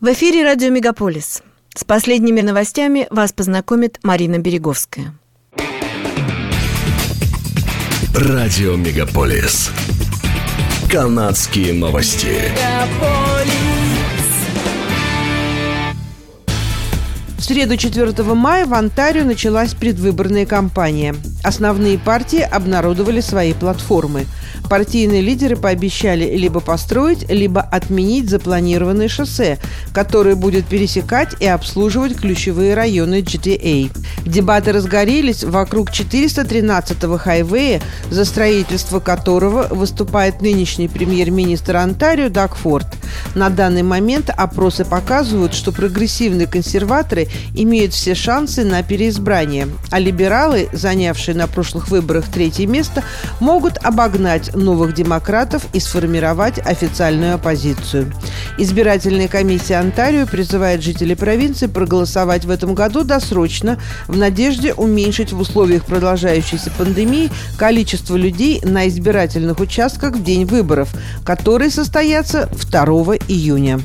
[0.00, 1.42] В эфире радио «Мегаполис».
[1.74, 5.12] С последними новостями вас познакомит Марина Береговская.
[8.14, 9.72] Радио «Мегаполис».
[10.88, 12.36] Канадские новости.
[17.36, 21.16] В среду 4 мая в Онтарио началась предвыборная кампания.
[21.42, 24.26] Основные партии обнародовали свои платформы–
[24.68, 29.58] Партийные лидеры пообещали либо построить, либо отменить запланированное шоссе,
[29.92, 33.90] которое будет пересекать и обслуживать ключевые районы GTA.
[34.26, 42.86] Дебаты разгорелись вокруг 413-го хайвея, за строительство которого выступает нынешний премьер-министр Онтарио Даг Форд.
[43.34, 50.68] На данный момент опросы показывают, что прогрессивные консерваторы имеют все шансы на переизбрание, а либералы,
[50.72, 53.02] занявшие на прошлых выборах третье место,
[53.40, 58.12] могут обогнать новых демократов и сформировать официальную оппозицию.
[58.58, 65.40] Избирательная комиссия Онтарио призывает жителей провинции проголосовать в этом году досрочно в надежде уменьшить в
[65.40, 70.92] условиях продолжающейся пандемии количество людей на избирательных участках в день выборов,
[71.24, 72.84] которые состоятся 2
[73.28, 73.80] июня.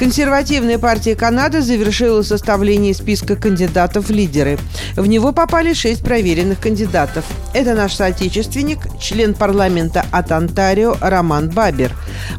[0.00, 4.58] Консервативная партия Канады завершила составление списка кандидатов в лидеры.
[4.96, 7.26] В него попали шесть проверенных кандидатов.
[7.52, 11.92] Это наш соотечественник, член парламента от Онтарио Роман Бабер,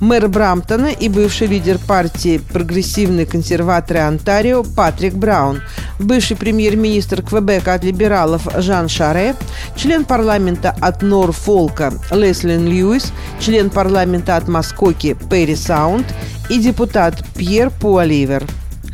[0.00, 5.60] мэр Брамптона и бывший лидер партии «Прогрессивные консерваторы Онтарио» Патрик Браун,
[5.98, 9.34] бывший премьер-министр Квебека от либералов Жан Шаре,
[9.74, 16.06] член парламента от Норфолка Леслин Льюис, член парламента от Маскоки Перри Саунд
[16.48, 18.44] и депутат Пьер Пуаливер.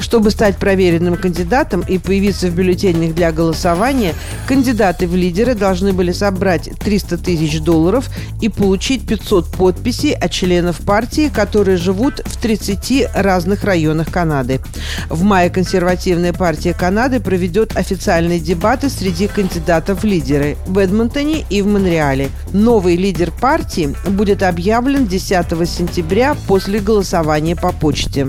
[0.04, 4.12] Чтобы стать проверенным кандидатом и появиться в бюллетенях для голосования,
[4.46, 8.10] кандидаты в лидеры должны были собрать 300 тысяч долларов
[8.42, 14.60] и получить 500 подписей от членов партии, которые живут в 30 разных районах Канады.
[15.08, 21.62] В мае консервативная партия Канады проведет официальные дебаты среди кандидатов в лидеры в Эдмонтоне и
[21.62, 22.28] в Монреале.
[22.52, 28.26] Новый лидер партии будет объявлен 10 сентября после голосования по почте.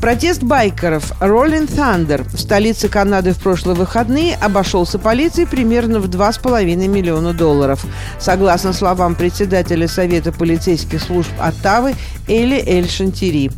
[0.00, 6.64] Протест байкеров Rolling Thunder в столице Канады в прошлые выходные обошелся полиции примерно в 2,5
[6.86, 7.84] миллиона долларов.
[8.20, 11.94] Согласно словам председателя Совета полицейских служб Оттавы
[12.28, 13.50] Эли Эль Шантири.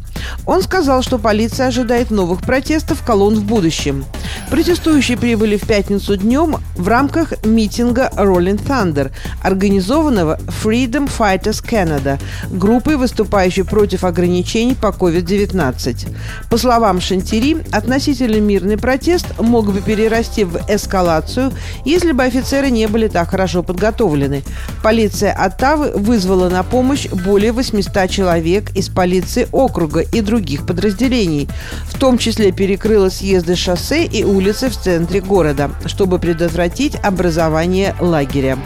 [0.47, 4.05] Он сказал, что полиция ожидает новых протестов колонн в будущем.
[4.51, 9.11] Протестующие прибыли в пятницу днем в рамках митинга Rolling Thunder,
[9.43, 12.19] организованного Freedom Fighters Canada,
[12.51, 16.09] группой, выступающей против ограничений по COVID-19.
[16.49, 21.53] По словам Шантири, относительно мирный протест мог бы перерасти в эскалацию,
[21.85, 24.43] если бы офицеры не были так хорошо подготовлены.
[24.83, 31.49] Полиция Оттавы вызвала на помощь более 800 человек из полиции округа и других подразделений,
[31.87, 38.59] в том числе перекрыла съезды шоссе и улицы в центре города, чтобы предотвратить образование лагеря.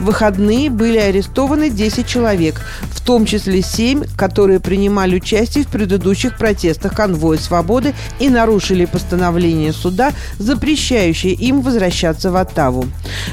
[0.00, 2.60] В выходные были арестованы 10 человек,
[2.90, 9.72] в том числе 7, которые принимали участие в предыдущих протестах конвоя свободы и нарушили постановление
[9.72, 12.86] суда, запрещающее им возвращаться в Оттаву.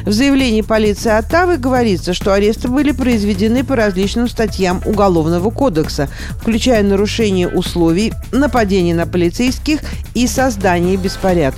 [0.06, 6.10] В заявлении полиции Оттавы говорится, что аресты были произведены по различным статьям Уголовного кодекса,
[6.40, 9.80] включая нарушение условий, нападение на полицейских
[10.14, 10.98] и создание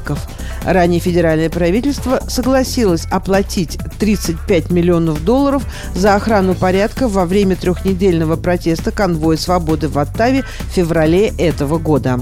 [0.07, 0.19] беспорядков.
[0.63, 5.63] Ранее федеральное правительство согласилось оплатить 35 миллионов долларов
[5.95, 12.19] за охрану порядка во время трехнедельного протеста конвоя свободы в Оттаве в феврале этого года.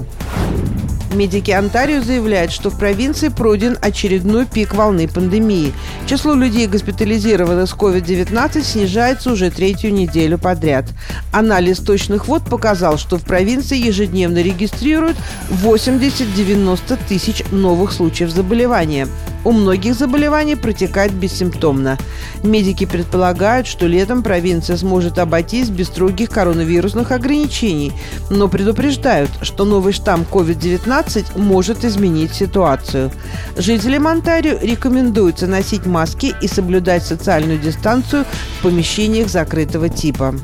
[1.14, 5.72] Медики Онтарио заявляют, что в провинции пройден очередной пик волны пандемии.
[6.06, 10.86] Число людей, госпитализированных с COVID-19, снижается уже третью неделю подряд.
[11.32, 15.16] Анализ точных вод показал, что в провинции ежедневно регистрируют
[15.62, 19.08] 80-90 тысяч новых случаев заболевания.
[19.46, 21.98] У многих заболеваний протекает бессимптомно.
[22.42, 27.92] Медики предполагают, что летом провинция сможет обойтись без строгих коронавирусных ограничений,
[28.28, 33.12] но предупреждают, что новый штамм COVID-19 может изменить ситуацию.
[33.56, 38.24] Жителям Онтарио рекомендуется носить маски и соблюдать социальную дистанцию
[38.58, 40.34] в помещениях закрытого типа.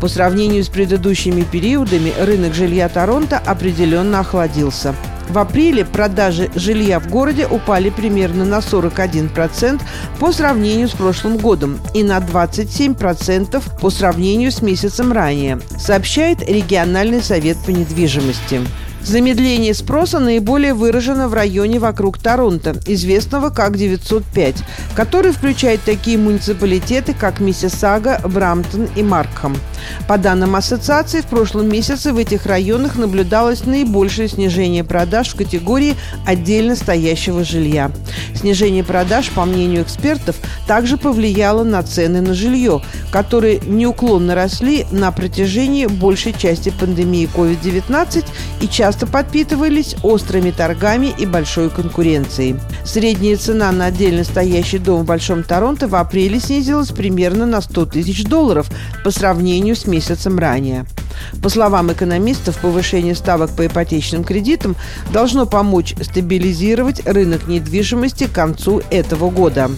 [0.00, 4.94] По сравнению с предыдущими периодами рынок жилья Торонто определенно охладился–
[5.30, 9.80] в апреле продажи жилья в городе упали примерно на 41%
[10.18, 17.22] по сравнению с прошлым годом и на 27% по сравнению с месяцем ранее, сообщает региональный
[17.22, 18.60] совет по недвижимости.
[19.02, 24.56] Замедление спроса наиболее выражено в районе вокруг Торонто, известного как 905,
[24.94, 29.56] который включает такие муниципалитеты, как Миссисага, Брамптон и Маркхам.
[30.08, 35.96] По данным ассоциации, в прошлом месяце в этих районах наблюдалось наибольшее снижение продаж в категории
[36.26, 37.90] отдельно стоящего жилья.
[38.34, 42.82] Снижение продаж, по мнению экспертов, также повлияло на цены на жилье,
[43.12, 48.24] которые неуклонно росли на протяжении большей части пандемии COVID-19
[48.60, 52.56] и часто подпитывались острыми торгами и большой конкуренцией.
[52.84, 57.86] Средняя цена на отдельно стоящий дом в Большом Торонто в апреле снизилась примерно на 100
[57.86, 58.68] тысяч долларов
[59.04, 60.86] по сравнению с месяцем ранее.
[61.42, 64.76] По словам экономистов, повышение ставок по ипотечным кредитам
[65.12, 69.70] должно помочь стабилизировать рынок недвижимости к концу этого года.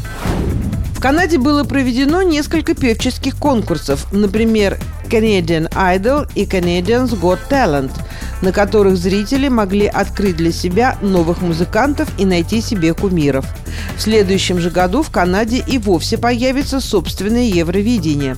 [0.94, 4.78] В Канаде было проведено несколько певческих конкурсов, например,
[5.08, 7.92] Canadian Idol и Canadians Got Talent–
[8.42, 13.46] на которых зрители могли открыть для себя новых музыкантов и найти себе кумиров.
[13.96, 18.36] В следующем же году в Канаде и вовсе появится собственное Евровидение.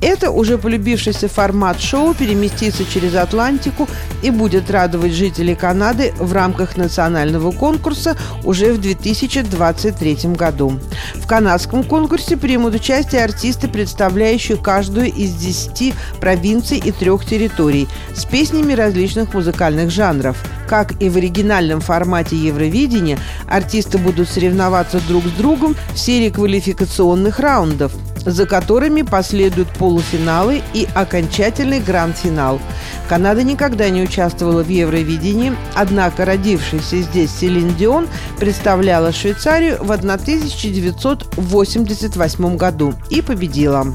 [0.00, 3.88] Это уже полюбившийся формат шоу переместится через Атлантику
[4.22, 10.78] и будет радовать жителей Канады в рамках национального конкурса уже в 2023 году.
[11.14, 18.24] В канадском конкурсе примут участие артисты, представляющие каждую из 10 провинций и трех территорий с
[18.24, 20.36] песнями различных музыкальных жанров.
[20.66, 27.38] Как и в оригинальном формате Евровидения, артисты будут соревноваться друг с другом в серии квалификационных
[27.38, 27.92] раундов–
[28.26, 32.60] за которыми последуют полуфиналы и окончательный гранд-финал.
[33.08, 38.08] Канада никогда не участвовала в Евровидении, однако родившаяся здесь Селин Дион
[38.38, 43.94] представляла Швейцарию в 1988 году и победила.